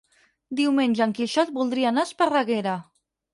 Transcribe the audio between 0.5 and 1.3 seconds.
Diumenge en